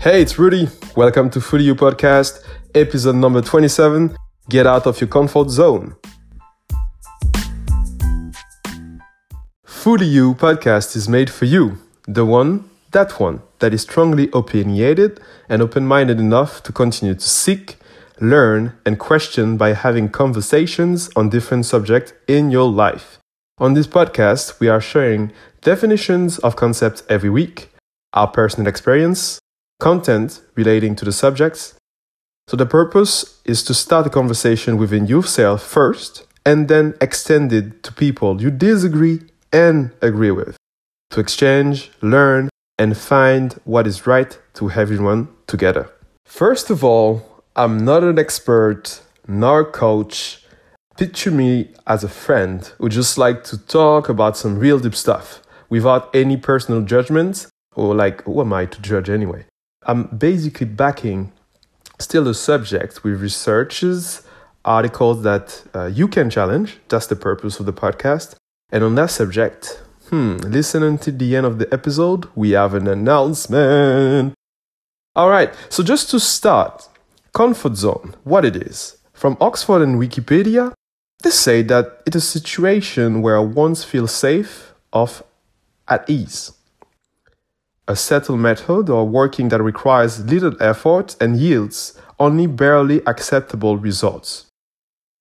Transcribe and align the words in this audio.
Hey, 0.00 0.22
it's 0.22 0.38
Rudy. 0.38 0.66
Welcome 0.96 1.28
to 1.28 1.42
Fully 1.42 1.64
You 1.64 1.74
Podcast, 1.74 2.42
episode 2.74 3.16
number 3.16 3.42
27 3.42 4.16
Get 4.48 4.66
Out 4.66 4.86
of 4.86 4.98
Your 4.98 5.08
Comfort 5.08 5.50
Zone. 5.50 5.94
Fully 9.62 10.06
You 10.06 10.32
Podcast 10.36 10.96
is 10.96 11.06
made 11.06 11.28
for 11.28 11.44
you, 11.44 11.76
the 12.08 12.24
one, 12.24 12.64
that 12.92 13.20
one, 13.20 13.42
that 13.58 13.74
is 13.74 13.82
strongly 13.82 14.30
opinionated 14.32 15.20
and 15.50 15.60
open 15.60 15.86
minded 15.86 16.18
enough 16.18 16.62
to 16.62 16.72
continue 16.72 17.14
to 17.14 17.28
seek, 17.28 17.76
learn, 18.22 18.72
and 18.86 18.98
question 18.98 19.58
by 19.58 19.74
having 19.74 20.08
conversations 20.08 21.10
on 21.14 21.28
different 21.28 21.66
subjects 21.66 22.14
in 22.26 22.50
your 22.50 22.70
life. 22.70 23.18
On 23.58 23.74
this 23.74 23.86
podcast, 23.86 24.60
we 24.60 24.68
are 24.68 24.80
sharing 24.80 25.30
definitions 25.60 26.38
of 26.38 26.56
concepts 26.56 27.02
every 27.10 27.28
week, 27.28 27.70
our 28.14 28.28
personal 28.28 28.66
experience, 28.66 29.38
content 29.80 30.40
relating 30.54 30.94
to 30.96 31.04
the 31.04 31.12
subjects. 31.12 31.74
So 32.46 32.56
the 32.56 32.66
purpose 32.66 33.40
is 33.44 33.62
to 33.64 33.74
start 33.74 34.06
a 34.06 34.10
conversation 34.10 34.76
within 34.76 35.06
yourself 35.06 35.62
first 35.62 36.26
and 36.44 36.68
then 36.68 36.94
extend 37.00 37.52
it 37.52 37.82
to 37.84 37.92
people 37.92 38.40
you 38.40 38.50
disagree 38.50 39.20
and 39.52 39.90
agree 40.00 40.30
with 40.30 40.56
to 41.10 41.20
exchange, 41.20 41.90
learn, 42.00 42.48
and 42.78 42.96
find 42.96 43.54
what 43.64 43.86
is 43.86 44.06
right 44.06 44.38
to 44.54 44.70
everyone 44.70 45.28
together. 45.46 45.90
First 46.24 46.70
of 46.70 46.84
all, 46.84 47.42
I'm 47.56 47.84
not 47.84 48.04
an 48.04 48.18
expert 48.18 49.02
nor 49.26 49.64
coach 49.64 50.40
Picture 51.00 51.30
me 51.30 51.70
as 51.86 52.04
a 52.04 52.10
friend 52.10 52.70
who 52.76 52.90
just 52.90 53.16
like 53.16 53.42
to 53.44 53.56
talk 53.56 54.10
about 54.10 54.36
some 54.36 54.58
real 54.58 54.78
deep 54.78 54.94
stuff 54.94 55.40
without 55.70 56.14
any 56.14 56.36
personal 56.36 56.82
judgment 56.82 57.46
or 57.74 57.94
like 57.94 58.22
who 58.24 58.38
am 58.42 58.52
I 58.52 58.66
to 58.66 58.82
judge 58.82 59.08
anyway? 59.08 59.46
I'm 59.86 60.04
basically 60.04 60.66
backing 60.66 61.32
still 61.98 62.28
a 62.28 62.34
subject 62.34 63.04
with 63.04 63.20
researches, 63.20 64.22
articles 64.64 65.22
that 65.22 65.62
uh, 65.74 65.86
you 65.86 66.08
can 66.08 66.30
challenge. 66.30 66.78
That's 66.88 67.06
the 67.06 67.16
purpose 67.16 67.60
of 67.60 67.66
the 67.66 67.72
podcast. 67.72 68.36
And 68.72 68.84
on 68.84 68.94
that 68.96 69.10
subject, 69.10 69.82
hmm, 70.08 70.36
listen 70.38 70.82
until 70.82 71.16
the 71.16 71.36
end 71.36 71.46
of 71.46 71.58
the 71.58 71.72
episode. 71.72 72.28
We 72.34 72.50
have 72.50 72.74
an 72.74 72.86
announcement. 72.86 74.34
All 75.16 75.28
right, 75.28 75.52
so 75.68 75.82
just 75.82 76.10
to 76.10 76.20
start, 76.20 76.88
comfort 77.32 77.76
zone, 77.76 78.14
what 78.24 78.44
it 78.44 78.56
is. 78.56 78.96
From 79.12 79.36
Oxford 79.40 79.82
and 79.82 80.00
Wikipedia, 80.00 80.72
they 81.22 81.30
say 81.30 81.62
that 81.62 82.02
it's 82.06 82.16
a 82.16 82.20
situation 82.20 83.20
where 83.20 83.42
one 83.42 83.74
feels 83.74 84.12
safe, 84.12 84.72
off, 84.92 85.22
at 85.88 86.08
ease. 86.08 86.52
A 87.90 87.96
settled 87.96 88.38
method 88.38 88.88
or 88.88 89.04
working 89.04 89.48
that 89.48 89.60
requires 89.60 90.24
little 90.24 90.54
effort 90.62 91.16
and 91.20 91.36
yields 91.36 91.98
only 92.20 92.46
barely 92.46 93.04
acceptable 93.04 93.78
results. 93.78 94.46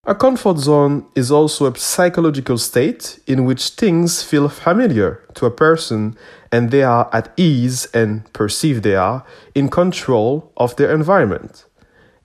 A 0.05 0.13
comfort 0.13 0.59
zone 0.59 1.07
is 1.15 1.31
also 1.31 1.65
a 1.65 1.75
psychological 1.75 2.59
state 2.59 3.17
in 3.25 3.45
which 3.45 3.69
things 3.69 4.21
feel 4.21 4.47
familiar 4.49 5.25
to 5.33 5.47
a 5.47 5.51
person 5.65 6.15
and 6.51 6.69
they 6.69 6.83
are 6.83 7.09
at 7.11 7.33
ease 7.37 7.87
and 7.91 8.31
perceive 8.33 8.83
they 8.83 8.95
are 8.95 9.25
in 9.55 9.69
control 9.69 10.53
of 10.55 10.75
their 10.75 10.93
environment 10.93 11.65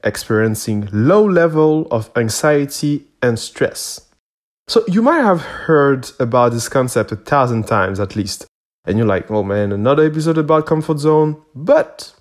experiencing 0.05 0.91
low 0.92 1.25
level 1.25 1.89
of 1.91 2.11
anxiety 2.17 3.06
and 3.23 3.39
stress. 3.39 4.11
So 4.69 4.84
you 4.89 5.01
might 5.01 5.23
have 5.23 5.41
heard 5.41 6.11
about 6.20 6.53
this 6.53 6.69
concept 6.69 7.12
a 7.12 7.17
thousand 7.17 7.67
times 7.67 7.98
at 7.98 8.14
least. 8.14 8.45
And 8.85 8.99
you're 8.99 9.07
like, 9.07 9.31
oh 9.31 9.43
man, 9.43 9.73
another 9.73 10.05
episode 10.05 10.39
about 10.39 10.67
comfort 10.67 10.99
zone. 10.99 11.41
But 11.55 12.13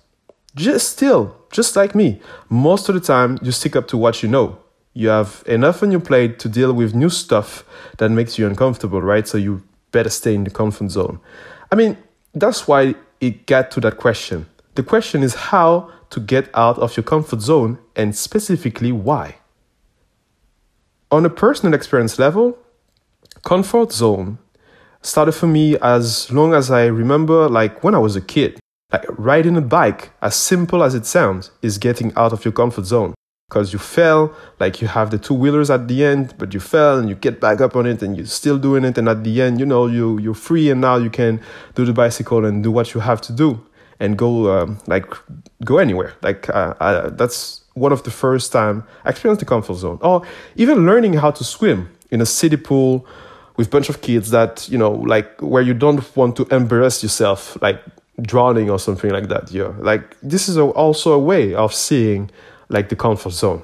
just 0.54 0.90
still, 0.90 1.36
just 1.50 1.76
like 1.76 1.94
me, 1.94 2.20
most 2.48 2.88
of 2.88 2.94
the 2.94 3.00
time 3.00 3.38
you 3.42 3.52
stick 3.52 3.76
up 3.76 3.88
to 3.88 3.96
what 3.96 4.22
you 4.22 4.28
know. 4.28 4.58
You 4.92 5.08
have 5.08 5.42
enough 5.46 5.82
on 5.82 5.90
your 5.90 6.00
plate 6.00 6.38
to 6.38 6.48
deal 6.48 6.72
with 6.72 6.94
new 6.94 7.10
stuff 7.10 7.64
that 7.98 8.10
makes 8.10 8.38
you 8.38 8.46
uncomfortable, 8.46 9.02
right? 9.02 9.26
So 9.26 9.36
you 9.36 9.62
better 9.90 10.10
stay 10.10 10.34
in 10.34 10.44
the 10.44 10.50
comfort 10.50 10.90
zone. 10.90 11.18
I 11.72 11.74
mean, 11.74 11.96
that's 12.32 12.68
why 12.68 12.94
it 13.20 13.46
got 13.46 13.70
to 13.72 13.80
that 13.80 13.96
question. 13.96 14.46
The 14.76 14.82
question 14.82 15.22
is 15.22 15.34
how 15.34 15.90
to 16.10 16.20
get 16.20 16.48
out 16.54 16.78
of 16.78 16.96
your 16.96 17.04
comfort 17.04 17.40
zone 17.40 17.78
and 17.96 18.14
specifically 18.14 18.92
why. 18.92 19.36
On 21.10 21.24
a 21.24 21.30
personal 21.30 21.74
experience 21.74 22.18
level, 22.18 22.58
comfort 23.44 23.92
zone 23.92 24.38
started 25.04 25.32
for 25.32 25.46
me 25.46 25.76
as 25.78 26.30
long 26.32 26.54
as 26.54 26.70
I 26.70 26.86
remember, 26.86 27.48
like 27.48 27.84
when 27.84 27.94
I 27.94 27.98
was 27.98 28.16
a 28.16 28.20
kid. 28.20 28.58
Like 28.92 29.06
riding 29.08 29.56
a 29.56 29.60
bike, 29.60 30.12
as 30.22 30.36
simple 30.36 30.82
as 30.82 30.94
it 30.94 31.04
sounds, 31.04 31.50
is 31.62 31.78
getting 31.78 32.12
out 32.16 32.32
of 32.32 32.44
your 32.44 32.52
comfort 32.52 32.84
zone. 32.84 33.14
Because 33.48 33.72
you 33.72 33.78
fell, 33.78 34.34
like 34.58 34.80
you 34.80 34.88
have 34.88 35.10
the 35.10 35.18
two 35.18 35.34
wheelers 35.34 35.68
at 35.70 35.88
the 35.88 36.04
end, 36.04 36.34
but 36.38 36.54
you 36.54 36.60
fell 36.60 36.98
and 36.98 37.08
you 37.08 37.14
get 37.14 37.40
back 37.40 37.60
up 37.60 37.76
on 37.76 37.86
it 37.86 38.02
and 38.02 38.16
you're 38.16 38.26
still 38.26 38.58
doing 38.58 38.84
it. 38.84 38.96
And 38.96 39.08
at 39.08 39.24
the 39.24 39.42
end, 39.42 39.60
you 39.60 39.66
know, 39.66 39.86
you, 39.86 40.18
you're 40.18 40.34
free 40.34 40.70
and 40.70 40.80
now 40.80 40.96
you 40.96 41.10
can 41.10 41.40
do 41.74 41.84
the 41.84 41.92
bicycle 41.92 42.44
and 42.44 42.62
do 42.62 42.70
what 42.70 42.94
you 42.94 43.00
have 43.00 43.20
to 43.22 43.32
do 43.32 43.60
and 44.00 44.16
go 44.16 44.50
um, 44.56 44.78
like 44.86 45.12
go 45.64 45.78
anywhere. 45.78 46.14
Like 46.22 46.48
uh, 46.48 46.74
uh, 46.80 47.10
that's 47.10 47.62
one 47.74 47.92
of 47.92 48.02
the 48.04 48.10
first 48.10 48.52
time 48.52 48.84
I 49.04 49.10
experienced 49.10 49.40
the 49.40 49.46
comfort 49.46 49.74
zone. 49.74 49.98
Or 50.00 50.26
even 50.56 50.86
learning 50.86 51.14
how 51.14 51.30
to 51.32 51.44
swim 51.44 51.90
in 52.10 52.20
a 52.20 52.26
city 52.26 52.56
pool 52.56 53.06
with 53.56 53.70
bunch 53.70 53.88
of 53.88 54.00
kids 54.00 54.30
that 54.30 54.68
you 54.68 54.78
know 54.78 54.92
like 54.92 55.40
where 55.40 55.62
you 55.62 55.74
don't 55.74 56.16
want 56.16 56.36
to 56.36 56.46
embarrass 56.54 57.02
yourself 57.02 57.60
like 57.62 57.80
drowning 58.22 58.70
or 58.70 58.78
something 58.78 59.10
like 59.10 59.28
that. 59.28 59.50
Yeah, 59.50 59.72
like 59.78 60.16
this 60.22 60.48
is 60.48 60.56
a, 60.56 60.62
also 60.62 61.12
a 61.12 61.18
way 61.18 61.54
of 61.54 61.74
seeing 61.74 62.30
like 62.68 62.88
the 62.88 62.96
comfort 62.96 63.32
zone. 63.32 63.62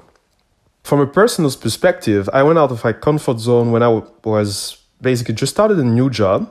From 0.82 1.00
a 1.00 1.06
personal 1.06 1.50
perspective, 1.52 2.28
I 2.32 2.42
went 2.42 2.58
out 2.58 2.70
of 2.70 2.82
my 2.82 2.92
comfort 2.92 3.38
zone 3.38 3.70
when 3.70 3.82
I 3.82 4.02
was 4.24 4.78
basically 5.00 5.34
just 5.34 5.52
started 5.52 5.78
a 5.78 5.84
new 5.84 6.10
job. 6.10 6.50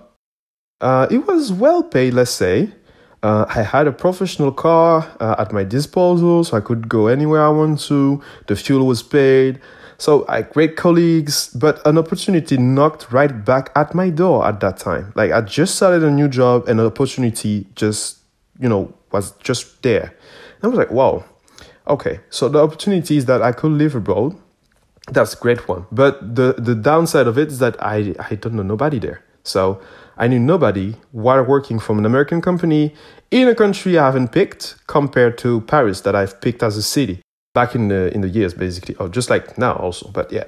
Uh, 0.81 1.07
it 1.11 1.27
was 1.27 1.51
well 1.51 1.83
paid, 1.83 2.13
let's 2.13 2.31
say, 2.31 2.71
uh, 3.21 3.45
I 3.49 3.63
had 3.63 3.87
a 3.87 3.91
professional 3.91 4.51
car 4.51 5.05
uh, 5.19 5.35
at 5.37 5.51
my 5.51 5.63
disposal, 5.63 6.43
so 6.43 6.55
I 6.55 6.61
could 6.61 6.87
go 6.87 7.07
anywhere 7.07 7.43
I 7.45 7.49
want 7.49 7.81
to. 7.81 8.21
The 8.47 8.55
fuel 8.55 8.87
was 8.87 9.03
paid. 9.03 9.59
So 9.99 10.25
I 10.29 10.43
great 10.43 10.77
colleagues, 10.77 11.49
but 11.49 11.85
an 11.85 11.97
opportunity 11.97 12.57
knocked 12.57 13.11
right 13.11 13.43
back 13.43 13.69
at 13.75 13.93
my 13.93 14.09
door 14.09 14.47
at 14.47 14.61
that 14.61 14.77
time. 14.77 15.11
Like 15.13 15.31
I 15.31 15.41
just 15.41 15.75
started 15.75 16.03
a 16.03 16.09
new 16.09 16.29
job 16.29 16.69
and 16.69 16.79
an 16.79 16.85
opportunity 16.85 17.67
just, 17.75 18.19
you 18.57 18.69
know, 18.69 18.93
was 19.11 19.31
just 19.43 19.83
there. 19.83 20.15
And 20.55 20.63
I 20.63 20.67
was 20.67 20.77
like, 20.77 20.91
wow, 20.91 21.25
okay. 21.85 22.21
So 22.29 22.47
the 22.47 22.63
opportunity 22.63 23.17
is 23.17 23.25
that 23.25 23.41
I 23.41 23.51
could 23.51 23.73
live 23.73 23.93
abroad. 23.93 24.37
That's 25.11 25.33
a 25.33 25.37
great 25.37 25.67
one. 25.67 25.85
But 25.91 26.35
the, 26.35 26.55
the 26.57 26.75
downside 26.75 27.27
of 27.27 27.37
it 27.37 27.49
is 27.49 27.59
that 27.59 27.75
I, 27.83 28.15
I 28.31 28.35
don't 28.35 28.53
know 28.53 28.63
nobody 28.63 28.99
there. 28.99 29.25
So 29.43 29.81
I 30.17 30.29
knew 30.29 30.39
nobody 30.39 30.95
while 31.11 31.43
working 31.43 31.77
from 31.77 31.99
an 31.99 32.05
American 32.05 32.41
company 32.41 32.95
in 33.31 33.49
a 33.49 33.55
country 33.55 33.97
I 33.97 34.05
haven't 34.05 34.31
picked 34.31 34.75
compared 34.87 35.37
to 35.39 35.59
Paris 35.61 36.01
that 36.01 36.15
I've 36.15 36.39
picked 36.39 36.63
as 36.63 36.77
a 36.77 36.83
city 36.83 37.21
back 37.59 37.75
in 37.75 37.83
the 37.93 38.01
in 38.15 38.21
the 38.21 38.31
years 38.37 38.53
basically 38.53 38.95
or 38.95 39.07
just 39.17 39.29
like 39.29 39.45
now 39.57 39.73
also 39.85 40.05
but 40.17 40.31
yeah. 40.31 40.45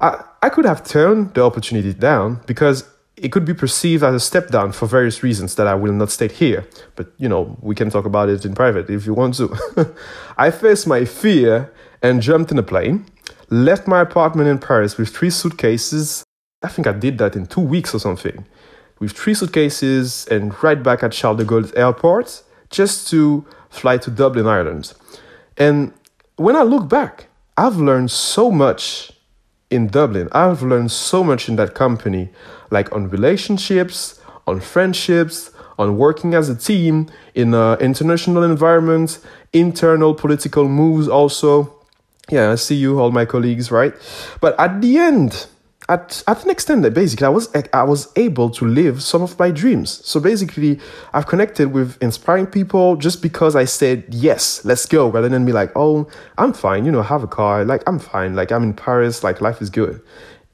I, 0.00 0.10
I 0.46 0.48
could 0.54 0.66
have 0.72 0.80
turned 0.96 1.34
the 1.34 1.42
opportunity 1.50 1.92
down 1.94 2.40
because 2.46 2.78
it 3.16 3.30
could 3.32 3.44
be 3.44 3.54
perceived 3.54 4.02
as 4.02 4.14
a 4.14 4.20
step 4.30 4.46
down 4.56 4.72
for 4.72 4.86
various 4.86 5.22
reasons 5.22 5.54
that 5.56 5.66
I 5.66 5.74
will 5.82 5.96
not 6.02 6.10
state 6.18 6.32
here 6.32 6.60
but 6.96 7.06
you 7.22 7.28
know 7.32 7.42
we 7.60 7.74
can 7.74 7.88
talk 7.90 8.06
about 8.12 8.28
it 8.28 8.44
in 8.44 8.54
private 8.54 8.86
if 8.90 9.06
you 9.06 9.14
want 9.14 9.34
to. 9.40 9.46
I 10.46 10.50
faced 10.50 10.86
my 10.86 11.04
fear 11.04 11.72
and 12.06 12.22
jumped 12.22 12.50
in 12.52 12.58
a 12.58 12.66
plane 12.72 12.96
left 13.52 13.86
my 13.86 14.00
apartment 14.00 14.48
in 14.48 14.58
Paris 14.58 14.96
with 14.96 15.10
three 15.10 15.30
suitcases. 15.30 16.24
I 16.62 16.68
think 16.68 16.86
I 16.86 16.92
did 16.92 17.18
that 17.18 17.36
in 17.36 17.46
two 17.46 17.60
weeks 17.60 17.94
or 17.94 17.98
something. 17.98 18.46
With 18.98 19.12
three 19.12 19.34
suitcases 19.34 20.26
and 20.30 20.54
right 20.62 20.82
back 20.82 21.02
at 21.02 21.12
Charles 21.12 21.38
de 21.38 21.44
Gaulle 21.44 21.70
Airport 21.76 22.42
just 22.70 23.08
to 23.10 23.44
fly 23.68 23.98
to 23.98 24.10
Dublin, 24.10 24.46
Ireland. 24.46 24.94
And 25.58 25.92
when 26.42 26.56
I 26.56 26.62
look 26.62 26.88
back, 26.88 27.26
I've 27.56 27.76
learned 27.76 28.10
so 28.10 28.50
much 28.50 29.12
in 29.70 29.88
Dublin. 29.88 30.28
I've 30.32 30.62
learned 30.62 30.90
so 30.90 31.24
much 31.24 31.48
in 31.48 31.56
that 31.56 31.74
company, 31.74 32.30
like 32.70 32.92
on 32.92 33.08
relationships, 33.08 34.20
on 34.46 34.60
friendships, 34.60 35.50
on 35.78 35.96
working 35.96 36.34
as 36.34 36.48
a 36.48 36.54
team 36.54 37.08
in 37.34 37.54
an 37.54 37.78
international 37.80 38.42
environment, 38.42 39.18
internal 39.52 40.14
political 40.14 40.68
moves 40.68 41.08
also. 41.08 41.74
Yeah, 42.30 42.52
I 42.52 42.54
see 42.56 42.76
you, 42.76 43.00
all 43.00 43.10
my 43.10 43.24
colleagues, 43.24 43.70
right? 43.70 43.94
But 44.40 44.58
at 44.58 44.80
the 44.80 44.98
end, 44.98 45.46
at, 45.88 46.22
at 46.26 46.44
an 46.44 46.50
extent 46.50 46.82
that 46.82 46.94
basically 46.94 47.26
I 47.26 47.30
was 47.30 47.48
I 47.72 47.82
was 47.82 48.08
able 48.16 48.50
to 48.50 48.64
live 48.64 49.02
some 49.02 49.22
of 49.22 49.38
my 49.38 49.50
dreams. 49.50 50.00
So 50.06 50.20
basically 50.20 50.78
I've 51.12 51.26
connected 51.26 51.72
with 51.72 52.00
inspiring 52.02 52.46
people 52.46 52.96
just 52.96 53.20
because 53.22 53.56
I 53.56 53.64
said 53.64 54.04
yes, 54.08 54.64
let's 54.64 54.86
go, 54.86 55.08
rather 55.08 55.28
than 55.28 55.44
be 55.44 55.52
like, 55.52 55.72
oh, 55.76 56.08
I'm 56.38 56.52
fine, 56.52 56.84
you 56.84 56.92
know, 56.92 57.02
have 57.02 57.22
a 57.22 57.28
car, 57.28 57.64
like 57.64 57.82
I'm 57.86 57.98
fine, 57.98 58.34
like 58.34 58.52
I'm 58.52 58.62
in 58.62 58.74
Paris, 58.74 59.24
like 59.24 59.40
life 59.40 59.60
is 59.60 59.70
good. 59.70 60.00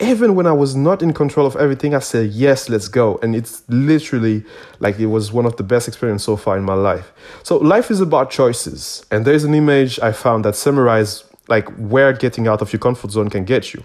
even 0.01 0.35
when 0.35 0.47
I 0.47 0.53
was 0.53 0.77
not 0.77 1.03
in 1.03 1.13
control 1.13 1.47
of 1.47 1.57
everything, 1.57 1.95
I 1.95 1.99
said, 1.99 2.31
yes, 2.31 2.69
let's 2.69 2.89
go. 2.89 3.19
And 3.23 3.35
it's 3.35 3.65
literally 3.69 4.45
like 4.79 4.99
it 4.99 5.07
was 5.07 5.33
one 5.33 5.45
of 5.45 5.57
the 5.57 5.65
best 5.65 5.89
experiences 5.89 6.25
so 6.25 6.37
far 6.37 6.57
in 6.57 6.65
my 6.65 6.75
life. 6.75 7.13
So 7.43 7.57
life 7.57 7.91
is 7.91 8.01
about 8.01 8.31
choices. 8.31 9.05
And 9.11 9.25
there's 9.25 9.45
an 9.45 9.55
image 9.55 9.99
I 10.01 10.13
found 10.13 10.45
that 10.45 10.55
summarizes 10.55 11.25
like 11.49 11.69
where 11.77 12.13
getting 12.13 12.47
out 12.47 12.63
of 12.63 12.73
your 12.73 12.81
comfort 12.81 13.11
zone 13.11 13.29
can 13.29 13.45
get 13.45 13.75
you. 13.75 13.83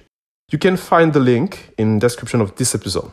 You 0.54 0.60
can 0.60 0.78
find 0.78 1.14
the 1.14 1.20
link 1.20 1.74
in 1.80 1.98
description 1.98 2.40
of 2.40 2.56
this 2.58 2.76
episode. 2.76 3.12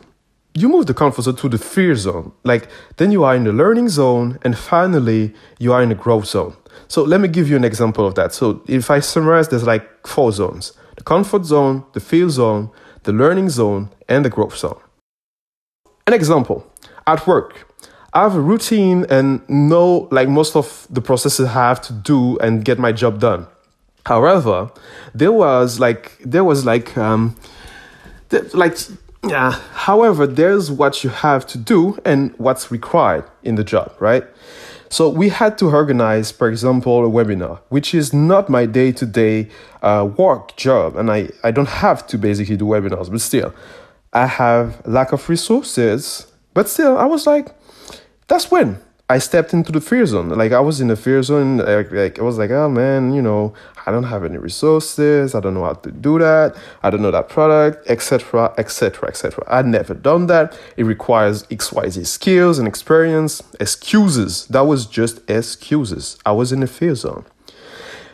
You 0.53 0.69
move 0.69 0.85
the 0.85 0.93
comfort 0.93 1.23
zone 1.23 1.37
to 1.37 1.49
the 1.49 1.57
fear 1.57 1.95
zone. 1.95 2.33
Like 2.43 2.67
then 2.97 3.11
you 3.11 3.23
are 3.23 3.35
in 3.35 3.45
the 3.45 3.51
learning 3.51 3.89
zone 3.89 4.37
and 4.43 4.55
finally 4.55 5.33
you 5.57 5.73
are 5.73 5.81
in 5.81 5.89
the 5.89 5.95
growth 5.95 6.27
zone. 6.27 6.55
So 6.87 7.01
let 7.01 7.19
me 7.19 7.27
give 7.27 7.49
you 7.49 7.55
an 7.55 7.63
example 7.63 8.05
of 8.05 8.13
that. 8.13 8.31
So 8.31 8.61
if 8.67 8.91
I 8.91 8.99
summarize, 8.99 9.47
there's 9.47 9.65
like 9.65 10.05
four 10.05 10.31
zones. 10.31 10.73
The 10.97 11.03
comfort 11.03 11.45
zone, 11.45 11.83
the 11.93 11.99
fear 11.99 12.29
zone, 12.29 12.69
the 13.05 13.11
learning 13.11 13.49
zone, 13.49 13.89
and 14.07 14.23
the 14.23 14.29
growth 14.29 14.55
zone. 14.55 14.79
An 16.05 16.13
example 16.13 16.71
at 17.07 17.25
work, 17.25 17.67
I 18.13 18.21
have 18.21 18.35
a 18.35 18.39
routine 18.39 19.07
and 19.09 19.41
know 19.49 20.07
like 20.11 20.29
most 20.29 20.55
of 20.55 20.85
the 20.91 21.01
processes 21.01 21.47
I 21.47 21.53
have 21.53 21.81
to 21.87 21.93
do 21.93 22.37
and 22.37 22.63
get 22.63 22.77
my 22.77 22.91
job 22.91 23.19
done. 23.19 23.47
However, 24.05 24.71
there 25.13 25.31
was 25.31 25.79
like 25.79 26.17
there 26.25 26.43
was 26.43 26.65
like 26.65 26.97
um, 26.97 27.35
like 28.53 28.77
yeah. 29.27 29.51
However, 29.73 30.25
there's 30.25 30.71
what 30.71 31.03
you 31.03 31.09
have 31.09 31.45
to 31.47 31.57
do 31.57 31.99
and 32.03 32.33
what's 32.37 32.71
required 32.71 33.25
in 33.43 33.55
the 33.55 33.63
job, 33.63 33.93
right? 33.99 34.23
So 34.89 35.07
we 35.07 35.29
had 35.29 35.57
to 35.59 35.69
organize, 35.69 36.31
for 36.31 36.49
example, 36.49 37.05
a 37.05 37.09
webinar, 37.09 37.59
which 37.69 37.93
is 37.93 38.11
not 38.13 38.49
my 38.49 38.65
day-to-day 38.65 39.47
uh, 39.81 40.09
work 40.17 40.57
job, 40.57 40.97
and 40.97 41.09
I 41.11 41.29
I 41.43 41.51
don't 41.51 41.69
have 41.69 42.05
to 42.07 42.17
basically 42.17 42.57
do 42.57 42.65
webinars, 42.65 43.09
but 43.09 43.21
still, 43.21 43.53
I 44.13 44.25
have 44.25 44.85
lack 44.85 45.13
of 45.13 45.29
resources. 45.29 46.27
But 46.53 46.67
still, 46.67 46.97
I 46.97 47.05
was 47.05 47.25
like, 47.25 47.47
that's 48.27 48.51
when 48.51 48.79
I 49.11 49.17
stepped 49.17 49.53
into 49.53 49.73
the 49.73 49.81
fear 49.81 50.05
zone. 50.05 50.29
Like 50.29 50.53
I 50.53 50.61
was 50.61 50.79
in 50.79 50.87
the 50.87 50.95
fear 50.95 51.21
zone. 51.21 51.57
Like, 51.57 51.91
like 51.91 52.17
I 52.17 52.21
was 52.21 52.37
like, 52.37 52.49
oh 52.49 52.69
man, 52.69 53.13
you 53.13 53.21
know, 53.21 53.53
I 53.85 53.91
don't 53.91 54.03
have 54.03 54.23
any 54.23 54.37
resources. 54.37 55.35
I 55.35 55.41
don't 55.41 55.53
know 55.53 55.65
how 55.65 55.73
to 55.73 55.91
do 55.91 56.17
that. 56.19 56.55
I 56.81 56.89
don't 56.89 57.01
know 57.01 57.11
that 57.11 57.27
product, 57.27 57.89
etc., 57.89 58.53
etc., 58.57 59.09
etc. 59.09 59.43
I'd 59.47 59.65
never 59.65 59.93
done 59.93 60.27
that. 60.27 60.57
It 60.77 60.85
requires 60.85 61.45
X, 61.51 61.73
Y, 61.73 61.89
Z 61.89 62.05
skills 62.05 62.57
and 62.57 62.69
experience. 62.69 63.43
Excuses. 63.59 64.45
That 64.47 64.61
was 64.61 64.85
just 64.85 65.29
excuses. 65.29 66.17
I 66.25 66.31
was 66.31 66.53
in 66.53 66.61
the 66.61 66.67
fear 66.67 66.95
zone. 66.95 67.25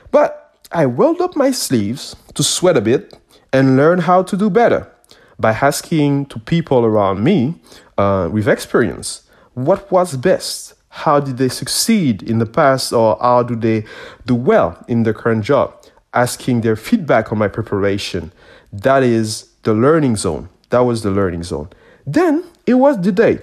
But 0.10 0.60
I 0.72 0.86
rolled 0.86 1.22
up 1.22 1.36
my 1.36 1.52
sleeves 1.52 2.16
to 2.34 2.42
sweat 2.42 2.76
a 2.76 2.82
bit 2.82 3.16
and 3.54 3.78
learn 3.78 4.00
how 4.00 4.24
to 4.24 4.36
do 4.36 4.50
better 4.50 4.92
by 5.38 5.52
asking 5.52 6.26
to 6.32 6.40
people 6.40 6.84
around 6.86 7.24
me 7.24 7.54
uh, 8.00 8.30
with 8.32 8.48
experience 8.48 9.22
what 9.54 9.92
was 9.92 10.18
best 10.18 10.74
how 11.04 11.20
did 11.20 11.38
they 11.38 11.50
succeed 11.50 12.24
in 12.24 12.40
the 12.40 12.46
past 12.46 12.92
or 12.92 13.18
how 13.22 13.44
do 13.44 13.56
they 13.56 13.86
do 14.26 14.36
well 14.36 14.84
in 14.88 15.04
their 15.04 15.14
current 15.14 15.44
job 15.44 15.74
asking 16.14 16.62
their 16.62 16.76
feedback 16.76 17.32
on 17.32 17.38
my 17.38 17.48
preparation 17.48 18.32
that 18.72 19.04
is 19.04 19.50
the 19.64 19.74
learning 19.74 20.16
zone 20.16 20.50
that 20.70 20.80
was 20.80 21.04
the 21.04 21.12
learning 21.12 21.44
zone 21.44 21.70
then 22.06 22.44
it 22.66 22.76
was 22.76 23.00
the 23.02 23.12
day 23.12 23.40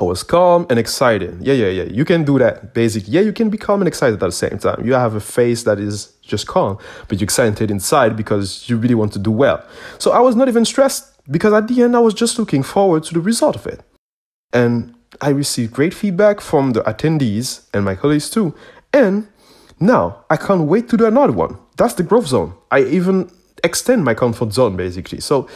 I 0.00 0.04
was 0.04 0.22
calm 0.22 0.66
and 0.70 0.78
excited. 0.78 1.38
Yeah, 1.40 1.54
yeah, 1.54 1.68
yeah. 1.68 1.84
You 1.84 2.04
can 2.04 2.24
do 2.24 2.38
that. 2.38 2.72
Basically, 2.72 3.12
yeah, 3.12 3.22
you 3.22 3.32
can 3.32 3.50
be 3.50 3.58
calm 3.58 3.80
and 3.80 3.88
excited 3.88 4.14
at 4.14 4.20
the 4.20 4.30
same 4.30 4.58
time. 4.58 4.84
You 4.86 4.94
have 4.94 5.14
a 5.14 5.20
face 5.20 5.64
that 5.64 5.80
is 5.80 6.12
just 6.22 6.46
calm, 6.46 6.78
but 7.08 7.18
you're 7.18 7.24
excited 7.24 7.70
inside 7.70 8.16
because 8.16 8.68
you 8.68 8.76
really 8.76 8.94
want 8.94 9.12
to 9.14 9.18
do 9.18 9.32
well. 9.32 9.64
So 9.98 10.12
I 10.12 10.20
was 10.20 10.36
not 10.36 10.46
even 10.46 10.64
stressed 10.64 11.04
because 11.30 11.52
at 11.52 11.66
the 11.68 11.82
end, 11.82 11.96
I 11.96 12.00
was 12.00 12.14
just 12.14 12.38
looking 12.38 12.62
forward 12.62 13.04
to 13.04 13.14
the 13.14 13.20
result 13.20 13.56
of 13.56 13.66
it. 13.66 13.80
And 14.52 14.94
I 15.20 15.30
received 15.30 15.72
great 15.72 15.94
feedback 15.94 16.40
from 16.40 16.72
the 16.72 16.80
attendees 16.82 17.66
and 17.74 17.84
my 17.84 17.94
colleagues 17.94 18.30
too. 18.30 18.54
And 18.92 19.28
now 19.80 20.24
I 20.30 20.36
can't 20.36 20.62
wait 20.62 20.88
to 20.90 20.96
do 20.96 21.06
another 21.06 21.32
one. 21.32 21.58
That's 21.76 21.94
the 21.94 22.02
growth 22.02 22.26
zone. 22.26 22.54
I 22.70 22.82
even 22.82 23.30
extend 23.64 24.04
my 24.04 24.14
comfort 24.14 24.52
zone 24.52 24.76
basically. 24.76 25.20
So 25.20 25.48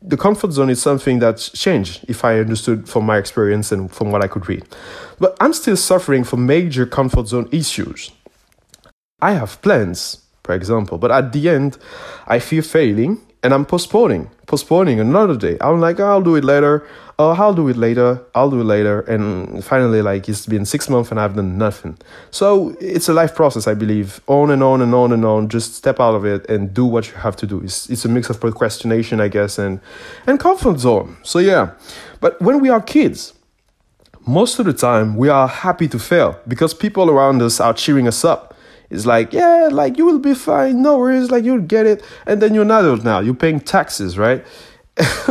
the 0.00 0.16
comfort 0.16 0.52
zone 0.52 0.70
is 0.70 0.80
something 0.80 1.18
that's 1.18 1.50
changed 1.50 2.04
if 2.08 2.24
I 2.24 2.38
understood 2.38 2.88
from 2.88 3.04
my 3.04 3.18
experience 3.18 3.72
and 3.72 3.92
from 3.92 4.10
what 4.10 4.22
I 4.22 4.28
could 4.28 4.48
read. 4.48 4.64
But 5.18 5.36
I'm 5.40 5.52
still 5.52 5.76
suffering 5.76 6.24
from 6.24 6.46
major 6.46 6.86
comfort 6.86 7.28
zone 7.28 7.48
issues. 7.52 8.10
I 9.20 9.32
have 9.32 9.60
plans, 9.62 10.22
for 10.42 10.54
example, 10.54 10.98
but 10.98 11.10
at 11.10 11.32
the 11.32 11.48
end 11.48 11.78
I 12.26 12.38
fear 12.38 12.62
failing 12.62 13.20
and 13.42 13.52
I'm 13.52 13.64
postponing, 13.64 14.30
postponing 14.46 15.00
another 15.00 15.36
day. 15.36 15.56
I'm 15.60 15.80
like, 15.80 15.98
I'll 16.00 16.22
do 16.22 16.36
it 16.36 16.44
later 16.44 16.86
oh, 17.22 17.34
I'll 17.38 17.54
do 17.54 17.68
it 17.68 17.76
later, 17.76 18.20
I'll 18.34 18.50
do 18.50 18.60
it 18.60 18.64
later. 18.64 19.00
And 19.00 19.64
finally, 19.64 20.02
like, 20.02 20.28
it's 20.28 20.46
been 20.46 20.64
six 20.64 20.88
months 20.88 21.10
and 21.10 21.20
I've 21.20 21.36
done 21.36 21.58
nothing. 21.58 21.98
So 22.30 22.76
it's 22.80 23.08
a 23.08 23.12
life 23.12 23.34
process, 23.34 23.66
I 23.66 23.74
believe. 23.74 24.20
On 24.26 24.50
and 24.50 24.62
on 24.62 24.82
and 24.82 24.94
on 24.94 25.12
and 25.12 25.24
on. 25.24 25.48
Just 25.48 25.74
step 25.74 26.00
out 26.00 26.14
of 26.14 26.24
it 26.24 26.48
and 26.48 26.72
do 26.74 26.84
what 26.84 27.08
you 27.08 27.14
have 27.14 27.36
to 27.36 27.46
do. 27.46 27.60
It's, 27.60 27.88
it's 27.90 28.04
a 28.04 28.08
mix 28.08 28.30
of 28.30 28.40
procrastination, 28.40 29.20
I 29.20 29.28
guess, 29.28 29.58
and, 29.58 29.80
and 30.26 30.40
comfort 30.40 30.78
zone. 30.78 31.16
So, 31.22 31.38
yeah. 31.38 31.72
But 32.20 32.40
when 32.40 32.60
we 32.60 32.68
are 32.68 32.80
kids, 32.80 33.34
most 34.26 34.58
of 34.58 34.66
the 34.66 34.72
time 34.72 35.16
we 35.16 35.28
are 35.28 35.48
happy 35.48 35.88
to 35.88 35.98
fail 35.98 36.38
because 36.46 36.74
people 36.74 37.10
around 37.10 37.42
us 37.42 37.60
are 37.60 37.74
cheering 37.74 38.08
us 38.08 38.24
up. 38.24 38.51
It's 38.92 39.06
like, 39.06 39.32
yeah, 39.32 39.70
like 39.72 39.96
you 39.96 40.04
will 40.04 40.18
be 40.18 40.34
fine, 40.34 40.82
no 40.82 40.98
worries, 40.98 41.30
like 41.30 41.44
you'll 41.44 41.62
get 41.62 41.86
it. 41.86 42.04
And 42.26 42.42
then 42.42 42.52
you're 42.52 42.64
an 42.64 42.70
adult 42.70 43.02
now, 43.02 43.20
you're 43.20 43.32
paying 43.32 43.58
taxes, 43.58 44.18
right? 44.18 44.44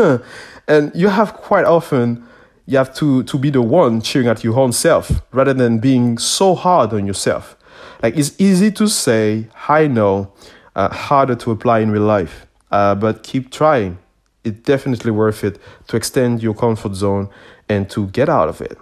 and 0.68 0.92
you 0.96 1.10
have 1.10 1.34
quite 1.36 1.66
often 1.66 2.28
you 2.66 2.78
have 2.78 2.92
to 2.96 3.22
to 3.24 3.38
be 3.38 3.52
the 3.52 3.62
one 3.62 4.02
cheering 4.02 4.28
at 4.28 4.44
your 4.44 4.58
own 4.58 4.72
self 4.72 5.22
rather 5.32 5.54
than 5.54 5.78
being 5.78 6.18
so 6.18 6.56
hard 6.56 6.92
on 6.92 7.06
yourself. 7.06 7.56
Like 8.02 8.18
it's 8.18 8.34
easy 8.40 8.72
to 8.72 8.88
say 8.88 9.48
i 9.70 9.86
know 9.86 10.34
uh, 10.76 10.90
harder 10.90 11.36
to 11.36 11.52
apply 11.52 11.80
in 11.82 11.92
real 11.92 12.04
life 12.04 12.48
uh, 12.72 12.96
but 12.96 13.22
keep 13.22 13.52
trying. 13.52 14.00
It's 14.44 14.60
definitely 14.62 15.12
worth 15.12 15.44
it 15.44 15.60
to 15.90 15.98
extend 15.98 16.42
your 16.42 16.56
comfort 16.56 16.96
zone 16.96 17.30
and 17.70 17.88
to 17.92 18.08
get 18.08 18.28
out 18.28 18.50
of 18.50 18.60
it 18.60 18.78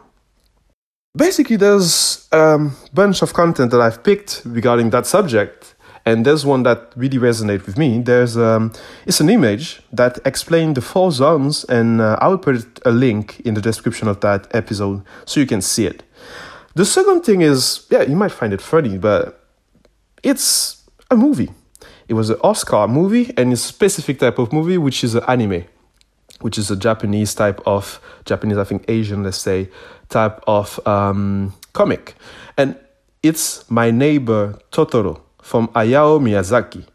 basically 1.16 1.56
there's 1.56 2.28
a 2.32 2.40
um, 2.40 2.76
bunch 2.94 3.22
of 3.22 3.34
content 3.34 3.72
that 3.72 3.82
i've 3.82 4.04
picked 4.04 4.42
regarding 4.46 4.90
that 4.92 5.06
subject 5.06 5.76
and 6.06 6.26
there's 6.26 6.46
one 6.46 6.64
that 6.64 6.92
really 6.96 7.18
resonates 7.18 7.66
with 7.66 7.78
me. 7.78 8.02
There's 8.02 8.38
um, 8.38 8.74
it's 9.06 9.20
an 9.20 9.30
image 9.30 9.82
that 9.92 10.20
explains 10.26 10.76
the 10.76 10.82
four 10.82 11.12
zones, 11.12 11.66
and 11.66 12.02
uh, 12.02 12.18
I 12.20 12.28
will 12.28 12.38
put 12.38 12.80
a 12.86 12.92
link 12.92 13.40
in 13.42 13.54
the 13.54 13.62
description 13.62 14.08
of 14.08 14.20
that 14.22 14.48
episode 14.56 15.04
so 15.26 15.40
you 15.40 15.45
can 15.45 15.62
see 15.62 15.86
it. 15.86 16.04
The 16.76 16.86
second 16.86 17.22
thing 17.22 17.42
is, 17.42 17.86
yeah, 17.90 18.04
you 18.04 18.16
might 18.16 18.31
find 18.31 18.54
it 18.54 18.62
funny, 18.62 18.98
but 18.98 19.44
it's 20.24 20.83
a 21.12 21.16
movie. 21.16 21.52
It 22.07 22.14
was 22.14 22.30
an 22.30 22.38
Oscar 22.44 22.88
movie, 22.88 23.33
and 23.38 23.54
a 23.54 23.57
specific 23.57 24.19
type 24.19 24.40
of 24.40 24.52
movie, 24.52 24.78
which 24.78 25.04
is 25.04 25.16
an 25.16 25.24
anime, 25.28 25.66
which 26.42 26.58
is 26.58 26.72
a 26.72 26.76
Japanese 26.76 27.34
type 27.36 27.62
of 27.66 28.00
Japanese, 28.26 28.58
I 28.58 28.64
think 28.64 28.86
Asian, 28.88 29.24
let's 29.24 29.38
say, 29.38 29.69
type 30.10 30.42
of 30.48 30.86
um, 30.88 31.54
comic, 31.74 32.16
and 32.58 32.76
it's 33.24 33.69
my 33.69 33.92
neighbor 33.92 34.58
Totoro 34.72 35.22
from 35.42 35.68
Hayao 35.69 36.19
Miyazaki. 36.19 36.86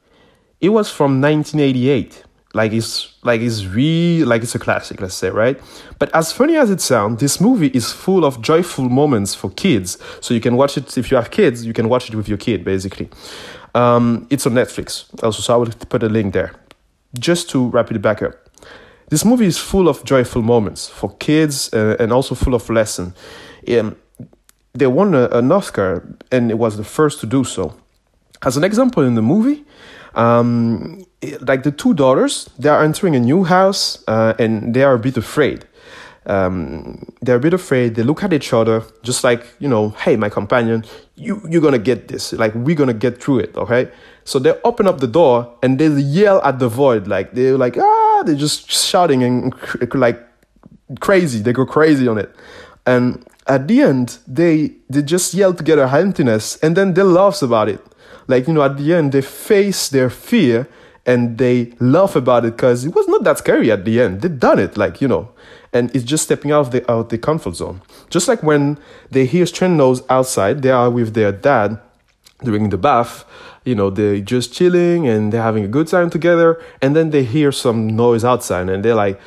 It 0.60 0.70
was 0.70 0.90
from 0.90 1.20
1988. 1.20 2.24
Like 2.54 2.72
it's 2.72 3.12
like 3.24 3.40
it's 3.40 3.64
really 3.64 4.24
like 4.24 4.42
it's 4.42 4.54
a 4.54 4.60
classic, 4.60 5.00
let's 5.00 5.14
say, 5.14 5.28
right? 5.28 5.60
But 5.98 6.14
as 6.14 6.30
funny 6.30 6.56
as 6.56 6.70
it 6.70 6.80
sounds, 6.80 7.20
this 7.20 7.40
movie 7.40 7.66
is 7.74 7.92
full 7.92 8.24
of 8.24 8.40
joyful 8.40 8.88
moments 8.88 9.34
for 9.34 9.50
kids. 9.50 9.98
So 10.20 10.34
you 10.34 10.40
can 10.40 10.56
watch 10.56 10.78
it 10.78 10.96
if 10.96 11.10
you 11.10 11.16
have 11.16 11.32
kids, 11.32 11.66
you 11.66 11.72
can 11.72 11.88
watch 11.88 12.08
it 12.08 12.14
with 12.14 12.28
your 12.28 12.38
kid, 12.38 12.64
basically. 12.64 13.10
Um, 13.74 14.28
it's 14.30 14.46
on 14.46 14.52
Netflix 14.52 15.06
also, 15.24 15.42
so 15.42 15.54
I 15.54 15.56
will 15.56 15.66
put 15.66 16.04
a 16.04 16.08
link 16.08 16.32
there. 16.32 16.54
Just 17.18 17.50
to 17.50 17.68
wrap 17.70 17.90
it 17.90 18.00
back 18.00 18.22
up. 18.22 18.43
This 19.10 19.24
movie 19.24 19.46
is 19.46 19.58
full 19.58 19.88
of 19.88 20.04
joyful 20.04 20.42
moments 20.42 20.88
for 20.88 21.14
kids 21.16 21.72
uh, 21.72 21.96
and 21.98 22.12
also 22.12 22.34
full 22.34 22.54
of 22.54 22.68
lesson. 22.70 23.14
Um, 23.68 23.96
they 24.72 24.86
won 24.86 25.14
a, 25.14 25.28
an 25.28 25.52
Oscar, 25.52 26.16
and 26.32 26.50
it 26.50 26.58
was 26.58 26.76
the 26.76 26.84
first 26.84 27.20
to 27.20 27.26
do 27.26 27.44
so. 27.44 27.74
As 28.42 28.56
an 28.56 28.64
example 28.64 29.02
in 29.04 29.14
the 29.14 29.22
movie, 29.22 29.64
um, 30.14 31.04
like 31.40 31.62
the 31.62 31.72
two 31.72 31.94
daughters, 31.94 32.50
they 32.58 32.68
are 32.68 32.82
entering 32.82 33.16
a 33.16 33.20
new 33.20 33.44
house 33.44 34.02
uh, 34.06 34.34
and 34.38 34.74
they 34.74 34.82
are 34.82 34.94
a 34.94 34.98
bit 34.98 35.16
afraid. 35.16 35.64
Um, 36.26 37.12
they're 37.20 37.36
a 37.36 37.40
bit 37.40 37.52
afraid. 37.52 37.96
They 37.96 38.02
look 38.02 38.22
at 38.22 38.32
each 38.32 38.52
other, 38.52 38.82
just 39.02 39.24
like 39.24 39.46
you 39.58 39.68
know, 39.68 39.90
hey, 39.90 40.16
my 40.16 40.28
companion, 40.30 40.84
you 41.16 41.42
you're 41.48 41.60
gonna 41.60 41.78
get 41.78 42.08
this. 42.08 42.32
Like 42.32 42.54
we're 42.54 42.76
gonna 42.76 42.94
get 42.94 43.22
through 43.22 43.40
it, 43.40 43.56
okay? 43.56 43.90
So 44.24 44.38
they 44.38 44.58
open 44.64 44.86
up 44.86 45.00
the 45.00 45.06
door 45.06 45.54
and 45.62 45.78
they 45.78 45.88
yell 45.88 46.40
at 46.42 46.58
the 46.58 46.68
void, 46.68 47.06
like 47.06 47.32
they're 47.32 47.58
like 47.58 47.76
ah, 47.76 48.03
they're 48.26 48.34
just 48.34 48.70
shouting 48.70 49.22
and 49.22 49.54
like 49.94 50.20
crazy. 51.00 51.40
They 51.40 51.52
go 51.52 51.66
crazy 51.66 52.08
on 52.08 52.18
it, 52.18 52.34
and 52.86 53.26
at 53.46 53.68
the 53.68 53.82
end, 53.82 54.18
they 54.26 54.72
they 54.90 55.02
just 55.02 55.34
yell 55.34 55.54
together 55.54 55.86
emptiness, 55.86 56.56
and 56.62 56.76
then 56.76 56.94
they 56.94 57.02
laughs 57.02 57.42
about 57.42 57.68
it 57.68 57.80
like 58.26 58.46
you 58.46 58.54
know 58.54 58.62
at 58.62 58.76
the 58.76 58.94
end 58.94 59.12
they 59.12 59.22
face 59.22 59.88
their 59.88 60.10
fear 60.10 60.68
and 61.06 61.36
they 61.38 61.72
laugh 61.80 62.16
about 62.16 62.44
it 62.44 62.56
because 62.56 62.84
it 62.84 62.94
was 62.94 63.06
not 63.08 63.24
that 63.24 63.36
scary 63.38 63.70
at 63.70 63.84
the 63.84 64.00
end. 64.00 64.22
They 64.22 64.28
done 64.28 64.58
it, 64.58 64.78
like 64.78 65.02
you 65.02 65.08
know, 65.08 65.30
and 65.72 65.94
it's 65.94 66.04
just 66.04 66.24
stepping 66.24 66.50
out 66.50 66.60
of 66.60 66.70
the 66.70 66.90
out 66.90 67.10
the 67.10 67.18
comfort 67.18 67.56
zone. 67.56 67.82
Just 68.08 68.26
like 68.26 68.42
when 68.42 68.78
they 69.10 69.26
hear 69.26 69.44
strange 69.44 69.76
noise 69.76 70.02
outside, 70.08 70.62
they 70.62 70.70
are 70.70 70.90
with 70.90 71.12
their 71.14 71.32
dad 71.32 71.78
during 72.42 72.70
the 72.70 72.78
bath. 72.78 73.24
You 73.64 73.74
know, 73.74 73.90
they're 73.90 74.20
just 74.20 74.52
chilling 74.52 75.08
and 75.08 75.32
they're 75.32 75.42
having 75.42 75.64
a 75.64 75.68
good 75.68 75.88
time 75.88 76.10
together, 76.10 76.60
and 76.82 76.94
then 76.94 77.10
they 77.10 77.24
hear 77.24 77.50
some 77.52 77.96
noise 77.96 78.24
outside, 78.24 78.68
and 78.68 78.84
they're 78.84 78.94
like 78.94 79.20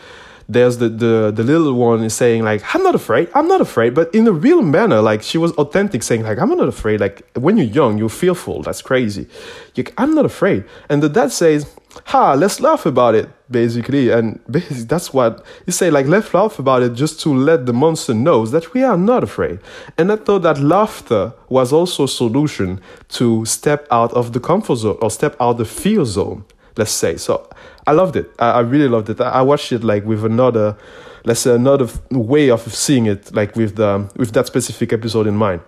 there's 0.49 0.77
the, 0.77 0.87
the 0.87 1.31
the 1.35 1.43
little 1.43 1.73
one 1.73 2.03
is 2.03 2.13
saying 2.13 2.43
like 2.43 2.63
i'm 2.73 2.81
not 2.81 2.95
afraid 2.95 3.29
i'm 3.35 3.47
not 3.47 3.59
afraid 3.59 3.93
but 3.93 4.13
in 4.15 4.25
a 4.27 4.31
real 4.31 4.61
manner 4.61 5.01
like 5.01 5.21
she 5.21 5.37
was 5.37 5.51
authentic 5.53 6.01
saying 6.01 6.23
like 6.23 6.37
i'm 6.37 6.49
not 6.49 6.67
afraid 6.67 6.99
like 7.01 7.27
when 7.35 7.57
you're 7.57 7.65
young 7.65 7.97
you're 7.97 8.09
fearful 8.09 8.61
that's 8.61 8.81
crazy. 8.81 9.27
Like, 9.75 9.93
i'm 9.97 10.15
not 10.15 10.25
afraid. 10.25 10.63
And 10.89 11.03
the 11.03 11.09
dad 11.09 11.31
says 11.31 11.73
ha 12.05 12.33
let's 12.33 12.59
laugh 12.59 12.85
about 12.85 13.15
it 13.15 13.29
basically. 13.51 14.09
And 14.09 14.39
basically 14.51 14.83
that's 14.83 15.13
what 15.13 15.45
you 15.65 15.73
say 15.73 15.89
like 15.91 16.05
let's 16.07 16.33
laugh 16.33 16.59
about 16.59 16.81
it 16.81 16.93
just 16.93 17.19
to 17.21 17.33
let 17.33 17.65
the 17.65 17.73
monster 17.73 18.13
know 18.13 18.45
that 18.45 18.73
we 18.73 18.83
are 18.83 18.97
not 18.97 19.23
afraid. 19.23 19.59
And 19.97 20.11
i 20.11 20.15
thought 20.15 20.43
that 20.43 20.59
laughter 20.59 21.33
was 21.49 21.73
also 21.73 22.05
a 22.05 22.07
solution 22.07 22.79
to 23.09 23.45
step 23.45 23.87
out 23.91 24.13
of 24.13 24.33
the 24.33 24.39
comfort 24.39 24.77
zone 24.77 24.97
or 25.01 25.11
step 25.11 25.35
out 25.39 25.57
the 25.57 25.65
fear 25.65 26.05
zone 26.05 26.45
let's 26.77 26.91
say. 26.91 27.17
So 27.17 27.49
I 27.87 27.93
loved 27.93 28.15
it. 28.15 28.29
I, 28.37 28.51
I 28.51 28.59
really 28.59 28.89
loved 28.89 29.09
it. 29.09 29.19
I, 29.19 29.29
I 29.29 29.41
watched 29.41 29.71
it 29.71 29.83
like 29.83 30.05
with 30.05 30.23
another, 30.23 30.77
let's 31.23 31.39
say 31.39 31.55
another 31.55 31.87
way 32.11 32.51
of 32.51 32.61
seeing 32.73 33.07
it, 33.07 33.33
like 33.33 33.55
with 33.55 33.77
the 33.77 34.11
with 34.15 34.33
that 34.33 34.45
specific 34.45 34.93
episode 34.93 35.25
in 35.25 35.35
mind. 35.35 35.61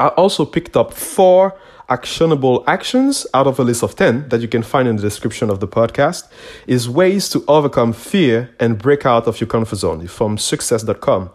I 0.00 0.08
also 0.08 0.44
picked 0.44 0.76
up 0.76 0.94
four 0.94 1.58
actionable 1.88 2.64
actions 2.66 3.26
out 3.34 3.46
of 3.46 3.58
a 3.58 3.62
list 3.62 3.82
of 3.82 3.94
10 3.94 4.28
that 4.30 4.40
you 4.40 4.48
can 4.48 4.62
find 4.62 4.88
in 4.88 4.96
the 4.96 5.02
description 5.02 5.50
of 5.50 5.60
the 5.60 5.68
podcast 5.68 6.28
is 6.66 6.88
ways 6.88 7.28
to 7.28 7.44
overcome 7.46 7.92
fear 7.92 8.50
and 8.58 8.78
break 8.78 9.04
out 9.04 9.26
of 9.26 9.40
your 9.40 9.48
comfort 9.48 9.76
zone 9.76 10.06
from 10.06 10.38
success.com. 10.38 11.30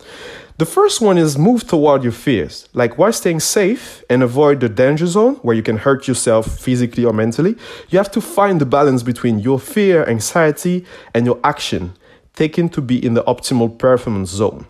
The 0.57 0.65
first 0.65 1.01
one 1.01 1.19
is 1.19 1.37
move 1.37 1.67
toward 1.67 2.01
your 2.01 2.11
fears. 2.11 2.67
Like 2.73 2.97
while 2.97 3.13
staying 3.13 3.41
safe 3.41 4.03
and 4.09 4.23
avoid 4.23 4.59
the 4.59 4.67
danger 4.67 5.05
zone 5.05 5.35
where 5.43 5.55
you 5.55 5.61
can 5.61 5.77
hurt 5.77 6.07
yourself 6.07 6.47
physically 6.47 7.05
or 7.05 7.13
mentally, 7.13 7.55
you 7.89 7.99
have 7.99 8.09
to 8.13 8.21
find 8.21 8.59
the 8.59 8.65
balance 8.65 9.03
between 9.03 9.37
your 9.37 9.59
fear, 9.59 10.03
anxiety, 10.09 10.83
and 11.13 11.27
your 11.27 11.39
action, 11.43 11.93
taken 12.33 12.69
to 12.69 12.81
be 12.81 12.97
in 13.05 13.13
the 13.13 13.23
optimal 13.25 13.77
performance 13.77 14.31
zone. 14.31 14.65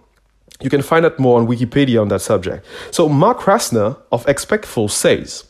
You 0.59 0.69
can 0.69 0.81
find 0.81 1.05
out 1.05 1.19
more 1.19 1.39
on 1.39 1.47
Wikipedia 1.47 2.01
on 2.01 2.09
that 2.09 2.19
subject. 2.19 2.65
So 2.91 3.07
Mark 3.07 3.39
Rasner 3.39 3.95
of 4.11 4.27
Expectful 4.27 4.89
says, 4.89 5.45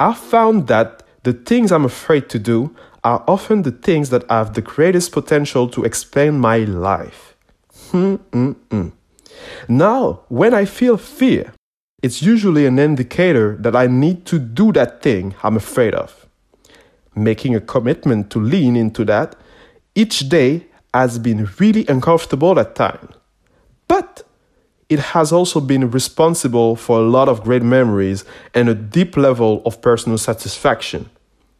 I 0.00 0.12
found 0.12 0.66
that 0.66 1.04
the 1.22 1.32
things 1.32 1.70
I'm 1.70 1.84
afraid 1.84 2.28
to 2.30 2.40
do 2.40 2.74
are 3.04 3.22
often 3.28 3.62
the 3.62 3.70
things 3.70 4.10
that 4.10 4.28
have 4.28 4.54
the 4.54 4.62
greatest 4.62 5.12
potential 5.12 5.68
to 5.68 5.84
explain 5.84 6.40
my 6.40 6.58
life. 6.58 7.36
Hmm-mm-mm. 7.92 8.92
Now, 9.68 10.20
when 10.28 10.54
I 10.54 10.64
feel 10.64 10.96
fear, 10.96 11.52
it's 12.02 12.22
usually 12.22 12.66
an 12.66 12.78
indicator 12.78 13.56
that 13.60 13.74
I 13.74 13.86
need 13.86 14.24
to 14.26 14.38
do 14.38 14.72
that 14.72 15.02
thing 15.02 15.34
I'm 15.42 15.56
afraid 15.56 15.94
of. 15.94 16.26
Making 17.14 17.56
a 17.56 17.60
commitment 17.60 18.30
to 18.30 18.38
lean 18.38 18.76
into 18.76 19.04
that 19.06 19.34
each 19.94 20.28
day 20.28 20.66
has 20.94 21.18
been 21.18 21.48
really 21.58 21.84
uncomfortable 21.88 22.58
at 22.58 22.76
times. 22.76 23.14
But 23.88 24.22
it 24.88 25.00
has 25.00 25.32
also 25.32 25.60
been 25.60 25.90
responsible 25.90 26.76
for 26.76 26.98
a 26.98 27.08
lot 27.08 27.28
of 27.28 27.42
great 27.42 27.62
memories 27.62 28.24
and 28.54 28.68
a 28.68 28.74
deep 28.74 29.16
level 29.16 29.62
of 29.66 29.82
personal 29.82 30.18
satisfaction. 30.18 31.10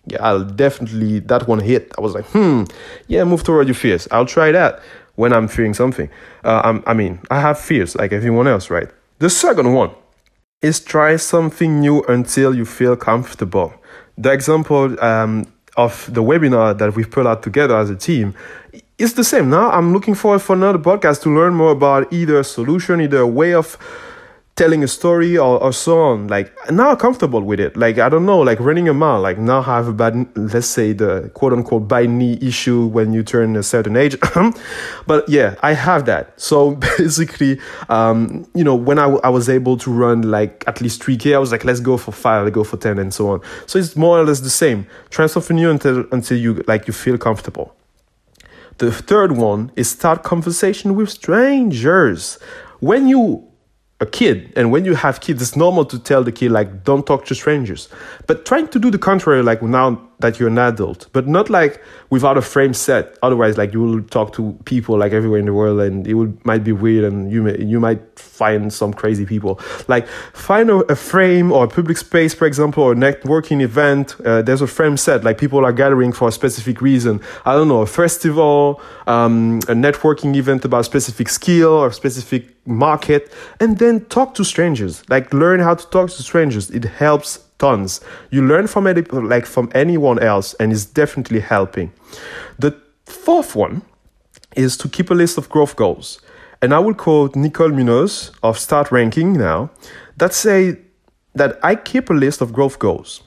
Yeah, 0.09 0.25
I'll 0.25 0.45
definitely, 0.45 1.21
that 1.21 1.47
one 1.47 1.61
hit. 1.61 1.93
I 1.99 2.01
was 2.01 2.15
like, 2.15 2.25
hmm, 2.27 2.65
yeah, 3.07 3.25
move 3.25 3.45
toward 3.45 3.67
your 3.67 3.75
fears. 3.75 4.09
I'll 4.11 4.27
try 4.27 4.53
that 4.53 4.81
when 5.17 5.33
I'm 5.33 5.49
fearing 5.49 5.75
something. 5.75 6.09
Uh, 6.45 6.81
i 6.87 6.95
mean, 6.95 7.21
I 7.31 7.41
have 7.41 7.59
fears 7.59 7.97
like 7.97 8.13
everyone 8.13 8.47
else, 8.47 8.71
right? 8.71 8.89
The 9.19 9.29
second 9.29 9.75
one 9.75 9.91
is 10.63 10.81
try 10.81 11.17
something 11.17 11.81
new 11.81 12.03
until 12.05 12.55
you 12.55 12.65
feel 12.65 12.97
comfortable. 12.97 13.75
The 14.17 14.33
example 14.33 15.03
um, 15.03 15.53
of 15.77 16.09
the 16.13 16.23
webinar 16.23 16.77
that 16.79 16.95
we've 16.95 17.11
put 17.11 17.27
out 17.27 17.43
together 17.43 17.77
as 17.77 17.91
a 17.91 17.97
team 17.97 18.35
is 18.99 19.15
the 19.15 19.25
same. 19.25 19.51
Now 19.51 19.71
I'm 19.71 19.93
looking 19.93 20.15
forward 20.15 20.41
for 20.41 20.55
another 20.55 20.79
podcast 20.79 21.23
to 21.23 21.35
learn 21.35 21.55
more 21.55 21.71
about 21.71 22.13
either 22.13 22.41
a 22.41 22.45
solution, 22.45 23.01
either 23.01 23.19
a 23.19 23.27
way 23.27 23.55
of 23.55 23.77
telling 24.59 24.83
a 24.83 24.89
story 24.89 25.39
or, 25.39 25.63
or 25.63 25.73
so 25.73 26.03
on. 26.03 26.27
Like 26.27 26.53
now 26.71 26.95
comfortable 26.97 27.41
with 27.41 27.61
it. 27.61 27.77
Like 27.77 27.99
i 27.99 28.09
don't 28.09 28.27
know 28.27 28.41
like 28.41 28.59
running 28.59 28.89
a 28.89 28.95
mile 28.95 29.21
like 29.21 29.39
now 29.39 29.61
I 29.61 29.77
have 29.77 29.89
a 29.89 29.93
bad 29.93 30.15
let's 30.37 30.67
say 30.67 30.93
the 30.93 31.31
quote 31.35 31.53
unquote 31.53 31.87
bad 31.87 32.11
knee 32.11 32.37
issue 32.43 32.87
when 32.87 33.13
you 33.13 33.23
turn 33.23 33.57
a 33.57 33.63
certain 33.63 33.97
age. 33.97 34.17
But 35.07 35.29
yeah 35.29 35.55
i 35.63 35.73
have 35.73 36.05
that. 36.07 36.39
So 36.41 36.75
basically 36.99 37.61
um, 37.89 38.47
you 38.55 38.65
know 38.65 38.75
when 38.75 38.99
I, 38.99 39.03
w- 39.03 39.21
I 39.23 39.31
was 39.31 39.49
able 39.49 39.77
to 39.79 39.91
run 39.91 40.23
like 40.23 40.65
at 40.67 40.81
least 40.81 41.03
3k 41.03 41.35
i 41.35 41.39
was 41.39 41.53
like 41.53 41.65
let's 41.65 41.81
go 41.81 41.97
for 41.97 42.13
5 42.13 42.45
let's 42.45 42.55
go 42.55 42.65
for 42.65 42.77
10 42.77 42.99
and 42.99 43.15
so 43.15 43.31
on. 43.31 43.41
So 43.67 43.79
it's 43.79 43.97
more 43.97 44.19
or 44.19 44.25
less 44.25 44.41
the 44.41 44.51
same. 44.51 44.87
Try 45.11 45.27
something 45.27 45.57
new 45.57 45.71
until 45.71 46.05
until 46.11 46.37
you 46.37 46.51
like 46.67 46.89
you 46.89 46.93
feel 46.93 47.17
comfortable. 47.17 47.75
The 48.79 48.93
third 48.93 49.33
one 49.33 49.73
is 49.77 49.91
start 49.91 50.23
conversation 50.23 50.95
with 50.95 51.11
strangers. 51.11 52.39
When 52.81 53.09
you 53.09 53.48
a 54.01 54.07
kid 54.07 54.53
and 54.55 54.71
when 54.71 54.85
you 54.85 54.95
have 54.95 55.21
kids 55.21 55.43
it's 55.43 55.57
normal 55.57 55.85
to 55.85 55.99
tell 55.99 56.23
the 56.23 56.33
kid 56.33 56.51
like 56.51 56.85
don't 56.85 57.07
talk 57.07 57.25
to 57.27 57.35
strangers. 57.35 57.89
But 58.27 58.45
trying 58.45 58.69
to 58.69 58.79
do 58.79 58.91
the 58.91 58.99
contrary 58.99 59.43
like 59.43 59.63
now 59.63 60.08
that 60.21 60.39
you're 60.39 60.49
an 60.49 60.59
adult, 60.59 61.07
but 61.13 61.29
not 61.29 61.49
like 61.49 61.83
without 62.11 62.37
a 62.37 62.43
frame 62.43 62.75
set. 62.75 63.17
Otherwise, 63.23 63.57
like 63.57 63.73
you 63.73 63.81
will 63.81 64.03
talk 64.03 64.33
to 64.35 64.59
people 64.65 64.99
like 64.99 65.13
everywhere 65.13 65.39
in 65.39 65.47
the 65.47 65.53
world, 65.53 65.81
and 65.81 66.07
it 66.07 66.15
would 66.15 66.45
might 66.45 66.65
be 66.65 66.73
weird, 66.73 67.05
and 67.05 67.31
you 67.31 67.43
may 67.43 67.59
you 67.63 67.81
might 67.81 68.19
find 68.19 68.73
some 68.73 68.93
crazy 68.93 69.25
people. 69.25 69.61
Like 69.87 70.07
find 70.33 70.71
a, 70.71 70.79
a 70.93 70.97
frame 70.97 71.53
or 71.53 71.65
a 71.65 71.69
public 71.69 71.97
space, 71.99 72.35
for 72.35 72.47
example, 72.47 72.83
or 72.83 72.93
a 72.93 72.97
networking 72.97 73.61
event. 73.61 74.17
Uh, 74.25 74.43
there's 74.43 74.63
a 74.63 74.67
frame 74.67 74.97
set, 74.97 75.25
like 75.25 75.39
people 75.39 75.65
are 75.65 75.73
gathering 75.73 76.13
for 76.13 76.29
a 76.29 76.33
specific 76.33 76.81
reason. 76.81 77.21
I 77.45 77.55
don't 77.55 77.69
know, 77.69 77.83
a 77.83 77.87
festival, 77.87 78.81
um, 79.07 79.59
a 79.69 79.75
networking 79.75 80.35
event 80.37 80.65
about 80.65 80.81
a 80.81 80.85
specific 80.85 81.29
skill 81.29 81.71
or 81.71 81.93
specific 81.93 82.57
market, 82.67 83.33
and 83.61 83.79
then 83.79 84.05
talk 84.07 84.35
to 84.35 84.45
strangers. 84.45 85.09
Like 85.09 85.33
learn 85.33 85.61
how 85.61 85.75
to 85.75 85.87
talk 85.91 86.11
to 86.11 86.23
strangers. 86.23 86.71
It 86.71 86.85
helps 86.85 87.48
tons. 87.59 88.01
You 88.31 88.47
learn 88.47 88.67
from 88.67 88.85
like 88.85 89.47
from 89.47 89.71
anyone 89.75 90.19
else, 90.19 90.55
and 90.55 90.73
it's 90.73 90.85
definitely 90.85 91.41
helping. 91.41 91.93
The 92.59 92.77
fourth 93.05 93.55
one 93.55 93.83
is 94.57 94.77
to 94.79 94.89
keep 94.89 95.11
a 95.11 95.15
list 95.15 95.39
of 95.39 95.49
growth 95.49 95.77
goals. 95.77 96.21
And 96.61 96.75
I 96.75 96.79
will 96.81 96.95
quote 96.95 97.37
Nicole 97.37 97.71
Munoz 97.71 98.33
of 98.43 98.59
Start 98.59 98.91
Ranking 98.91 99.33
now 99.33 99.71
that 100.17 100.35
say 100.35 100.79
that 101.35 101.59
I 101.63 101.77
keep 101.77 102.11
a 102.11 102.15
list 102.15 102.41
of 102.41 102.53
growth 102.53 102.79
goals. 102.79 103.23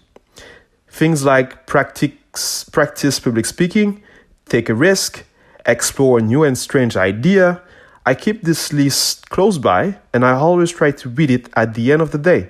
Things 0.89 1.23
like 1.23 1.65
practice, 1.65 2.65
practice 2.65 3.19
public 3.19 3.45
speaking, 3.45 4.03
take 4.49 4.67
a 4.67 4.75
risk, 4.75 5.23
explore 5.65 6.19
a 6.19 6.21
new 6.21 6.43
and 6.43 6.57
strange 6.57 6.97
idea. 6.97 7.61
I 8.05 8.15
keep 8.15 8.41
this 8.41 8.73
list 8.73 9.29
close 9.29 9.57
by 9.57 9.97
and 10.13 10.25
I 10.25 10.33
always 10.33 10.71
try 10.71 10.91
to 10.91 11.07
read 11.07 11.31
it 11.31 11.49
at 11.55 11.73
the 11.75 11.93
end 11.93 12.01
of 12.01 12.11
the 12.11 12.17
day 12.17 12.49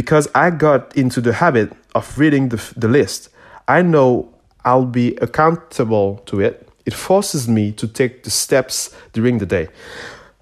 because 0.00 0.28
I 0.34 0.48
got 0.48 0.96
into 0.96 1.20
the 1.20 1.34
habit 1.34 1.70
of 1.94 2.18
reading 2.18 2.48
the, 2.48 2.72
the 2.74 2.88
list. 2.88 3.28
I 3.68 3.82
know 3.82 4.32
I'll 4.64 4.86
be 4.86 5.14
accountable 5.16 6.22
to 6.24 6.40
it. 6.40 6.66
It 6.86 6.94
forces 6.94 7.46
me 7.46 7.70
to 7.72 7.86
take 7.86 8.22
the 8.22 8.30
steps 8.30 8.96
during 9.12 9.36
the 9.40 9.44
day. 9.44 9.68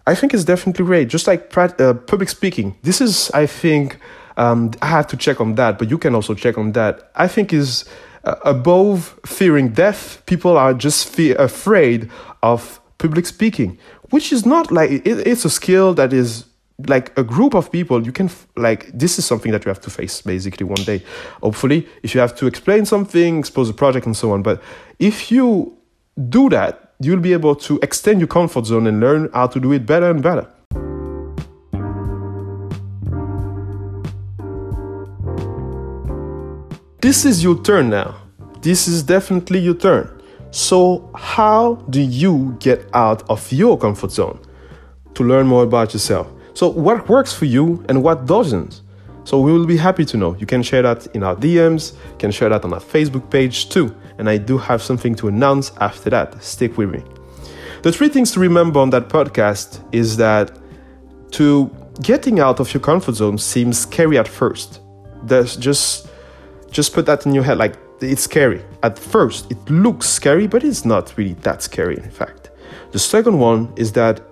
I 0.07 0.15
think 0.15 0.33
it's 0.33 0.45
definitely 0.45 0.85
great. 0.85 1.09
Just 1.09 1.27
like 1.27 1.59
uh, 1.59 1.95
public 1.95 2.29
speaking, 2.29 2.77
this 2.85 3.01
is, 3.01 3.33
I 3.33 3.47
think, 3.47 3.99
um, 4.37 4.71
I 4.81 4.87
have 4.87 5.09
to 5.09 5.17
check 5.17 5.41
on 5.41 5.57
that, 5.57 5.77
but 5.77 5.91
you 5.91 5.99
can 5.99 6.15
also 6.15 6.35
check 6.35 6.57
on 6.57 6.71
that. 6.75 7.11
I 7.17 7.27
think 7.27 7.53
is 7.53 7.85
uh, 8.23 8.37
above 8.45 9.19
fearing 9.27 9.71
death. 9.71 10.23
People 10.27 10.57
are 10.57 10.73
just 10.73 11.19
afraid 11.19 12.09
of 12.45 12.81
public 12.99 13.27
speaking, 13.27 13.77
which 14.11 14.33
is 14.33 14.47
not 14.47 14.71
like 14.71 14.89
it, 14.93 15.27
it's 15.27 15.45
a 15.45 15.51
skill 15.51 15.95
that 15.95 16.13
is 16.13 16.45
like 16.87 17.17
a 17.19 17.25
group 17.25 17.55
of 17.55 17.73
people 17.73 18.07
you 18.07 18.13
can 18.13 18.31
like 18.57 18.87
this 18.97 19.19
is 19.19 19.25
something 19.25 19.51
that 19.51 19.65
you 19.65 19.69
have 19.69 19.81
to 19.81 19.91
face 19.91 20.23
basically 20.23 20.65
one 20.65 20.83
day. 20.85 21.03
Hopefully 21.43 21.89
if 22.05 22.15
you 22.15 22.21
have 22.21 22.37
to 22.37 22.47
explain 22.47 22.87
something 22.87 23.41
expose 23.41 23.69
a 23.69 23.75
project 23.75 24.07
and 24.07 24.17
so 24.17 24.31
on. 24.31 24.43
But 24.43 24.63
if 25.01 25.33
you 25.33 25.77
do 26.29 26.49
that 26.51 26.95
you'll 27.01 27.21
be 27.21 27.33
able 27.33 27.57
to 27.57 27.81
extend 27.83 28.21
your 28.21 28.29
comfort 28.29 28.67
zone 28.67 28.87
and 28.87 29.01
learn 29.01 29.29
how 29.35 29.49
to 29.49 29.59
do 29.59 29.73
it 29.73 29.87
better 29.87 30.11
and 30.11 30.23
better. 30.23 30.47
This 37.01 37.25
is 37.25 37.43
your 37.43 37.61
turn 37.63 37.91
now. 37.91 38.17
This 38.61 38.87
is 38.87 39.03
definitely 39.03 39.61
your 39.61 39.75
turn. 39.75 40.11
So 40.51 41.11
how 41.15 41.75
do 41.91 42.01
you 42.01 42.57
get 42.61 42.89
out 42.93 43.29
of 43.29 43.51
your 43.53 43.77
comfort 43.79 44.13
zone? 44.13 44.41
To 45.15 45.25
learn 45.25 45.49
more 45.49 45.65
about 45.65 45.93
yourself 45.93 46.29
so, 46.59 46.69
what 46.69 47.09
works 47.09 47.33
for 47.33 47.45
you 47.45 47.85
and 47.89 48.03
what 48.03 48.27
doesn't? 48.27 48.81
So 49.23 49.41
we 49.41 49.53
will 49.53 49.65
be 49.65 49.77
happy 49.77 50.05
to 50.07 50.17
know. 50.17 50.35
You 50.41 50.47
can 50.47 50.65
share 50.65 50.83
that 50.83 51.07
in 51.15 51.23
our 51.23 51.37
DMs, 51.37 51.93
you 51.93 52.19
can 52.19 52.33
share 52.33 52.49
that 52.49 52.65
on 52.65 52.73
our 52.73 52.81
Facebook 52.81 53.31
page 53.31 53.69
too. 53.69 53.95
And 54.19 54.29
I 54.29 54.39
do 54.39 54.59
have 54.59 54.83
something 54.83 55.15
to 55.21 55.29
announce 55.29 55.71
after 55.81 56.11
that. 56.11 56.43
Stick 56.43 56.77
with 56.77 56.91
me. 56.91 57.05
The 57.83 57.93
three 57.93 58.09
things 58.09 58.33
to 58.33 58.41
remember 58.41 58.81
on 58.81 58.91
that 58.91 59.09
podcast 59.09 59.85
is 59.93 60.17
that 60.17 60.59
to 61.31 61.71
getting 62.03 62.41
out 62.41 62.59
of 62.59 62.75
your 62.75 62.81
comfort 62.81 63.15
zone 63.15 63.39
seems 63.39 63.79
scary 63.79 64.19
at 64.19 64.27
first. 64.27 64.81
There's 65.23 65.55
just 65.55 66.09
just 66.73 66.93
put 66.93 67.07
that 67.07 67.25
in 67.25 67.35
your 67.35 67.45
head 67.45 67.59
like 67.59 67.77
it's 68.01 68.23
scary. 68.23 68.65
At 68.83 68.99
first, 68.99 69.49
it 69.53 69.71
looks 69.71 70.09
scary, 70.09 70.49
but 70.49 70.65
it's 70.65 70.85
not 70.85 71.17
really 71.17 71.35
that 71.35 71.63
scary 71.63 71.99
in 71.99 72.11
fact. 72.11 72.51
The 72.91 72.99
second 72.99 73.39
one 73.39 73.73
is 73.77 73.93
that 73.93 74.23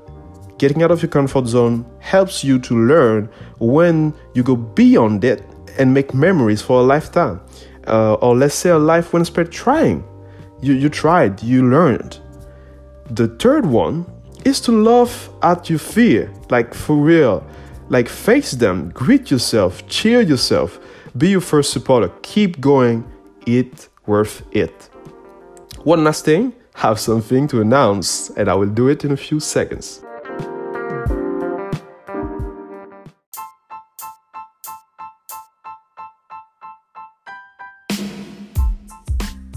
getting 0.58 0.82
out 0.82 0.90
of 0.90 1.02
your 1.02 1.10
comfort 1.10 1.46
zone 1.46 1.84
helps 2.00 2.42
you 2.42 2.58
to 2.60 2.74
learn 2.74 3.28
when 3.58 4.14
you 4.34 4.42
go 4.42 4.56
beyond 4.56 5.24
it 5.24 5.44
and 5.78 5.92
make 5.92 6.14
memories 6.14 6.62
for 6.62 6.80
a 6.80 6.82
lifetime. 6.82 7.40
Uh, 7.86 8.14
or 8.14 8.36
let's 8.36 8.54
say 8.54 8.70
a 8.70 8.78
life 8.78 9.12
when 9.12 9.24
spent 9.24 9.52
trying. 9.52 10.04
You, 10.60 10.72
you 10.74 10.88
tried, 10.88 11.42
you 11.42 11.68
learned. 11.68 12.18
The 13.10 13.28
third 13.28 13.66
one 13.66 14.06
is 14.44 14.60
to 14.62 14.72
laugh 14.72 15.28
at 15.42 15.68
your 15.68 15.78
fear, 15.78 16.32
like 16.50 16.74
for 16.74 16.96
real. 16.96 17.46
Like 17.88 18.08
face 18.08 18.52
them, 18.52 18.90
greet 18.90 19.30
yourself, 19.30 19.86
cheer 19.86 20.20
yourself, 20.20 20.80
be 21.16 21.28
your 21.28 21.40
first 21.40 21.72
supporter, 21.72 22.10
keep 22.22 22.60
going, 22.60 23.04
it 23.46 23.88
worth 24.06 24.42
it. 24.50 24.90
One 25.84 26.02
last 26.02 26.24
thing, 26.24 26.52
have 26.74 26.98
something 26.98 27.46
to 27.48 27.60
announce, 27.60 28.30
and 28.30 28.48
I 28.48 28.54
will 28.54 28.68
do 28.68 28.88
it 28.88 29.04
in 29.04 29.12
a 29.12 29.16
few 29.16 29.38
seconds. 29.38 30.02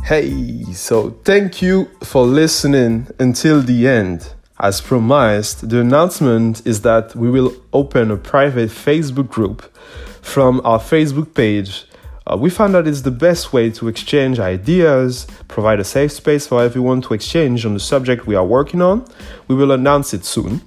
Hey, 0.09 0.63
so 0.73 1.11
thank 1.23 1.61
you 1.61 1.87
for 2.01 2.25
listening 2.25 3.09
until 3.19 3.61
the 3.61 3.87
end. 3.87 4.33
As 4.59 4.81
promised, 4.81 5.69
the 5.69 5.81
announcement 5.81 6.65
is 6.65 6.81
that 6.81 7.15
we 7.15 7.29
will 7.29 7.53
open 7.73 8.09
a 8.09 8.17
private 8.17 8.71
Facebook 8.71 9.29
group 9.29 9.71
from 10.23 10.61
our 10.63 10.79
Facebook 10.79 11.35
page. 11.35 11.85
Uh, 12.25 12.35
we 12.37 12.49
found 12.49 12.73
that 12.73 12.87
it's 12.87 13.03
the 13.03 13.11
best 13.11 13.53
way 13.53 13.69
to 13.69 13.87
exchange 13.87 14.39
ideas, 14.39 15.27
provide 15.47 15.79
a 15.79 15.83
safe 15.83 16.11
space 16.11 16.47
for 16.47 16.63
everyone 16.63 17.01
to 17.01 17.13
exchange 17.13 17.63
on 17.63 17.75
the 17.75 17.79
subject 17.79 18.25
we 18.25 18.33
are 18.33 18.47
working 18.47 18.81
on. 18.81 19.05
We 19.47 19.53
will 19.53 19.71
announce 19.71 20.15
it 20.15 20.25
soon. 20.25 20.61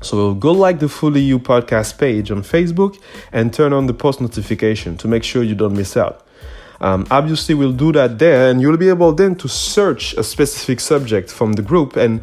So 0.00 0.34
go 0.34 0.50
like 0.50 0.80
the 0.80 0.88
Fully 0.88 1.20
You 1.20 1.38
podcast 1.38 1.98
page 1.98 2.32
on 2.32 2.42
Facebook 2.42 3.00
and 3.30 3.54
turn 3.54 3.72
on 3.72 3.86
the 3.86 3.94
post 3.94 4.20
notification 4.20 4.96
to 4.96 5.06
make 5.06 5.22
sure 5.22 5.44
you 5.44 5.54
don't 5.54 5.76
miss 5.76 5.96
out. 5.96 6.26
Um, 6.82 7.06
obviously, 7.10 7.54
we'll 7.54 7.72
do 7.72 7.92
that 7.92 8.18
there, 8.18 8.50
and 8.50 8.60
you'll 8.60 8.76
be 8.76 8.88
able 8.88 9.12
then 9.12 9.36
to 9.36 9.48
search 9.48 10.14
a 10.14 10.24
specific 10.24 10.80
subject 10.80 11.30
from 11.30 11.52
the 11.52 11.62
group 11.62 11.96
and 11.96 12.20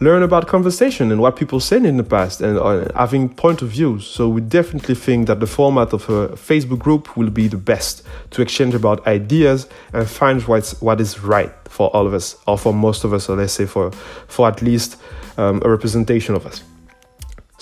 learn 0.00 0.22
about 0.22 0.48
conversation 0.48 1.12
and 1.12 1.20
what 1.20 1.36
people 1.36 1.60
said 1.60 1.84
in 1.84 1.96
the 1.96 2.02
past 2.02 2.40
and 2.40 2.58
uh, 2.58 2.86
having 2.94 3.28
point 3.28 3.62
of 3.62 3.68
views. 3.68 4.06
So 4.06 4.28
we 4.28 4.40
definitely 4.40 4.96
think 4.96 5.28
that 5.28 5.40
the 5.40 5.46
format 5.46 5.92
of 5.92 6.08
a 6.10 6.28
Facebook 6.30 6.80
group 6.80 7.16
will 7.16 7.30
be 7.30 7.48
the 7.48 7.56
best 7.56 8.02
to 8.32 8.42
exchange 8.42 8.74
about 8.74 9.06
ideas 9.06 9.68
and 9.92 10.08
find 10.08 10.42
what's 10.42 10.80
what 10.82 11.00
is 11.00 11.20
right 11.20 11.52
for 11.68 11.88
all 11.96 12.06
of 12.06 12.14
us, 12.14 12.36
or 12.46 12.58
for 12.58 12.74
most 12.74 13.04
of 13.04 13.14
us, 13.14 13.28
or 13.28 13.36
let's 13.36 13.54
say 13.54 13.66
for 13.66 13.92
for 14.28 14.48
at 14.48 14.60
least 14.60 14.96
um, 15.38 15.62
a 15.64 15.70
representation 15.70 16.34
of 16.34 16.44
us 16.46 16.62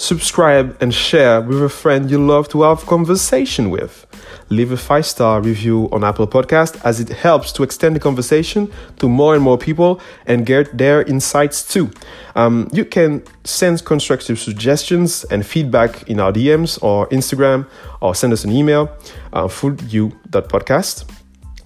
subscribe 0.00 0.74
and 0.80 0.94
share 0.94 1.42
with 1.42 1.62
a 1.62 1.68
friend 1.68 2.10
you 2.10 2.18
love 2.18 2.48
to 2.48 2.62
have 2.62 2.86
conversation 2.86 3.68
with. 3.68 4.06
Leave 4.48 4.72
a 4.72 4.76
five 4.76 5.04
star 5.04 5.42
review 5.42 5.90
on 5.92 6.02
Apple 6.02 6.26
Podcast 6.26 6.80
as 6.84 7.00
it 7.00 7.10
helps 7.10 7.52
to 7.52 7.62
extend 7.62 7.94
the 7.94 8.00
conversation 8.00 8.72
to 8.98 9.08
more 9.10 9.34
and 9.34 9.44
more 9.44 9.58
people 9.58 10.00
and 10.26 10.46
get 10.46 10.76
their 10.76 11.02
insights 11.02 11.62
too. 11.62 11.90
Um, 12.34 12.68
you 12.72 12.86
can 12.86 13.22
send 13.44 13.84
constructive 13.84 14.38
suggestions 14.38 15.24
and 15.24 15.44
feedback 15.44 16.08
in 16.08 16.18
our 16.18 16.32
DMs 16.32 16.82
or 16.82 17.06
Instagram 17.08 17.68
or 18.00 18.14
send 18.14 18.32
us 18.32 18.42
an 18.42 18.52
email, 18.52 18.88
uh, 19.34 19.48
fullyou.podcast. 19.48 21.10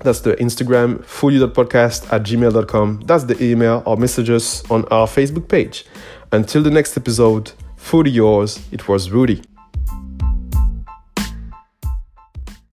That's 0.00 0.20
the 0.20 0.34
Instagram, 0.36 1.04
fullyou.podcast 1.04 2.12
at 2.12 2.24
gmail.com. 2.24 3.02
That's 3.06 3.24
the 3.24 3.42
email 3.42 3.84
or 3.86 3.96
messages 3.96 4.64
on 4.70 4.84
our 4.86 5.06
Facebook 5.06 5.48
page. 5.48 5.86
Until 6.32 6.64
the 6.64 6.70
next 6.70 6.96
episode, 6.96 7.52
Fully 7.84 8.10
yours, 8.12 8.60
it 8.72 8.88
was 8.88 9.10
Rudy. 9.10 9.42